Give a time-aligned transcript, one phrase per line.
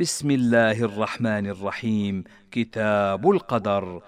[0.00, 2.24] بسم الله الرحمن الرحيم.
[2.50, 4.02] كتاب القدر.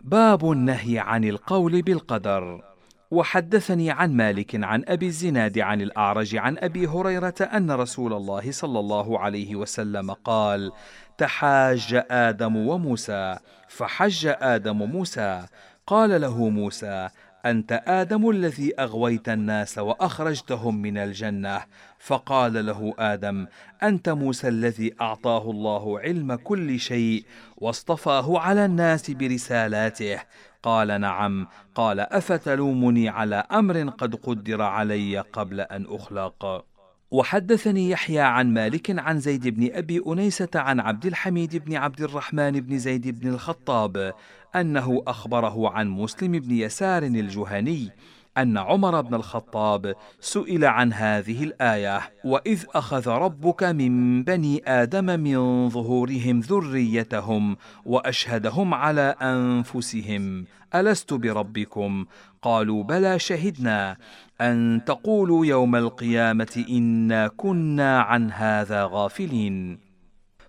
[0.00, 2.64] باب النهي عن القول بالقدر.
[3.10, 8.78] وحدثني عن مالك عن أبي الزناد عن الأعرج عن أبي هريرة أن رسول الله صلى
[8.78, 10.72] الله عليه وسلم قال
[11.18, 13.38] تحاج آدم وموسى
[13.68, 15.46] فحج آدم موسى
[15.86, 17.08] قال له موسى
[17.46, 21.60] أنت آدم الذي أغويت الناس وأخرجتهم من الجنة.
[21.98, 23.46] فقال له آدم
[23.82, 27.24] أنت موسى الذي أعطاه الله علم كل شيء
[27.56, 30.18] واصطفاه على الناس برسالاته.
[30.62, 31.46] قال نعم.
[31.74, 36.64] قال أفتلومني على أمر قد قدر علي قبل أن أخلق.
[37.10, 42.50] وحدثني يحيى عن مالك عن زيد بن أبي أنيسة عن عبد الحميد بن عبد الرحمن
[42.50, 44.14] بن زيد بن الخطاب
[44.56, 47.90] أنه أخبره عن مسلم بن يسار الجهني
[48.38, 55.68] أن عمر بن الخطاب سئل عن هذه الآية وإذ أخذ ربك من بني آدم من
[55.68, 62.04] ظهورهم ذريتهم وأشهدهم على أنفسهم ألست بربكم؟
[62.42, 63.96] قالوا بلى شهدنا.
[64.40, 69.87] أن تقولوا يوم القيامة إنا كنا عن هذا غافلين.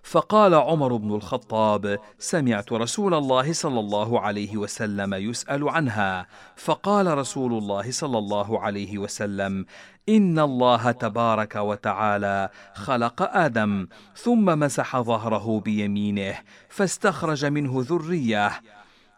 [0.02, 6.26] فقال عمر بن الخطاب سمعت رسول الله صلى الله عليه وسلم يسأل عنها.
[6.56, 9.66] فقال رسول الله صلى الله عليه وسلم
[10.08, 16.34] إن الله تبارك وتعالى خلق آدم ثم مسح ظهره بيمينه
[16.68, 18.50] فاستخرج منه ذرية.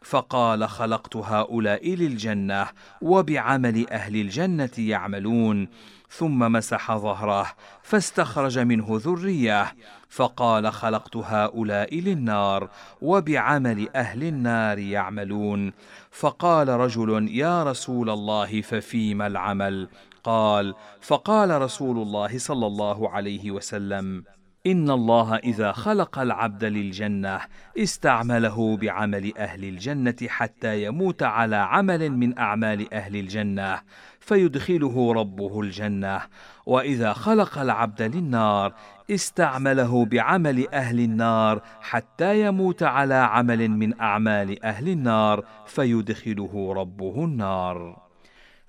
[0.05, 2.67] فقال خلقت هؤلاء للجنة
[3.03, 5.69] وبعمل أهل الجنة يعملون
[6.11, 7.47] ثم مسح ظهره
[7.83, 9.75] فاستخرج منه ذرية
[10.09, 12.69] فقال خلقت هؤلاء للنار
[13.03, 15.73] وبعمل أهل النار يعملون.
[16.11, 19.89] فقال رجل يا رسول الله ففيما العمل؟
[20.25, 24.25] قال فقال رسول الله صلى الله عليه وسلم
[24.67, 27.41] إن الله إذا خلق العبد للجنة
[27.79, 33.81] استعمله بعمل أهل الجنة حتى يموت على عمل من أعمال أهل الجنة
[34.21, 36.21] فيدخله ربه الجنة.
[36.67, 38.75] وإذا خلق العبد للنار
[39.11, 48.12] استعمله بعمل أهل النار حتى يموت على عمل من أعمال أهل النار فيدخله ربه النار.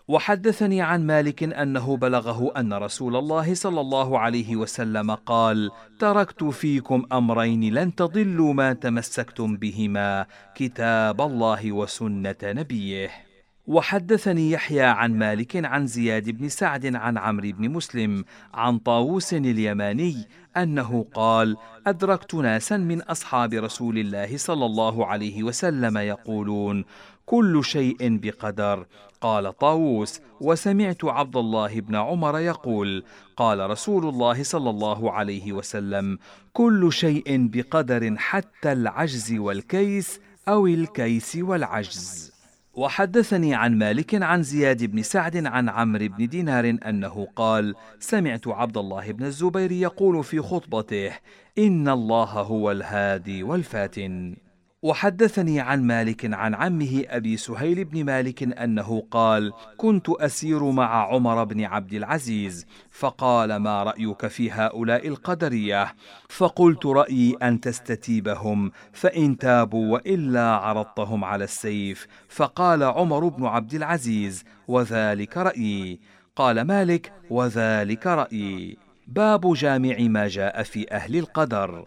[0.07, 7.05] وحدثني عن مالك أنه بلغه أن رسول الله صلى الله عليه وسلم قال تركت فيكم
[7.11, 10.25] أمرين لن تضلوا ما تمسكتم بهما
[10.55, 13.09] كتاب الله وسنة نبيه.
[13.67, 20.27] وحدثني يحيى عن مالك عن زياد بن سعد عن عمرو بن مسلم عن طاووس اليماني
[20.57, 26.85] أنه قال أدركت ناسا من أصحاب رسول الله صلى الله عليه وسلم يقولون
[27.25, 28.85] كل شيء بقدر.
[29.21, 33.03] قال طاووس وسمعت عبد الله بن عمر يقول
[33.37, 36.17] قال رسول الله صلى الله عليه وسلم
[36.53, 42.33] كل شيء بقدر حتى العجز والكيس أو الكيس والعجز.
[42.73, 48.77] وحدثني عن مالك عن زياد بن سعد عن عمرو بن دينار أنه قال سمعت عبد
[48.77, 51.11] الله بن الزبير يقول في خطبته
[51.57, 54.35] إن الله هو الهادي والفاتن.
[54.83, 61.43] وحدثني عن مالك عن عمه أبي سهيل بن مالك أنه قال كنت أسير مع عمر
[61.43, 65.95] بن عبد العزيز فقال ما رأيك في هؤلاء القدرية؟
[66.29, 72.07] فقلت رأيي أن تستتيبهم فإن تابوا وإلا عرضتهم على السيف.
[72.29, 75.99] فقال عمر بن عبد العزيز وذلك رأيي.
[76.35, 78.77] قال مالك وذلك رأيي.
[79.07, 81.85] باب جامع ما جاء في أهل القدر.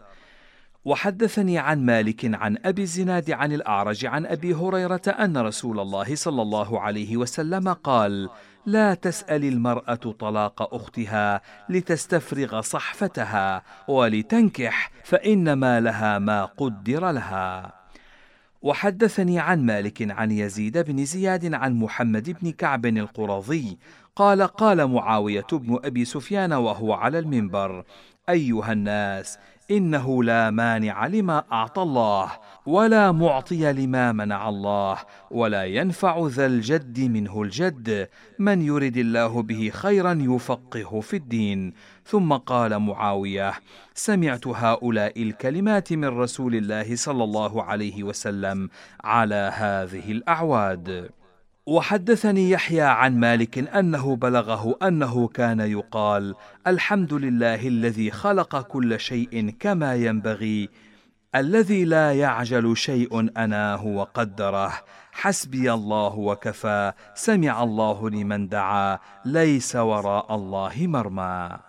[0.87, 6.43] وحدثني عن مالك عن أبي الزناد عن الأعرج عن أبي هريرة أن رسول الله صلى
[6.43, 8.29] الله عليه وسلم قال
[8.67, 17.73] لا تسأل المرأة طلاق أختها لتستفرغ صحفتها ولتنكح فانما لها ما قدر لها.
[18.63, 23.79] وحدثني عن مالك عن يزيد بن زياد عن محمد بن كعب القرظي
[24.17, 27.85] قال قال معاوية بن أبي سفيان وهو على المنبر
[28.29, 29.39] أيها الناس
[29.71, 32.33] إنه لا مانع لما أعطى الله
[32.67, 34.99] ولا معطي لما منع الله
[35.31, 38.09] ولا ينفع ذا الجد منه الجد.
[38.39, 41.73] من يرد الله به خيرا يفقهه في الدين.
[42.07, 43.53] ثم قال معاوية
[43.95, 48.71] سمعت هؤلاء الكلمات من رسول الله صلى الله عليه وسلم
[49.05, 51.11] على هذه الأعواد.
[51.67, 56.35] وحدثني يحيى عن مالك أنه بلغه أنه كان يقال
[56.67, 60.69] الحمد لله الذي خلق كل شيء كما ينبغي
[61.35, 64.73] الذي لا يعجل شيء أناه وقدره
[65.13, 71.66] حسبي الله وكفى سمع الله لمن دعا ليس وراء الله مرمى.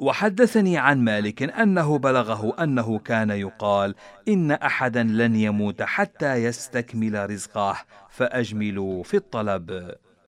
[0.00, 3.94] وحدثني عن مالك أنه بلغه أنه كان يقال
[4.28, 7.76] إن أحدا لن يموت حتى يستكمل رزقه
[8.10, 9.94] فأجملوا في الطلب.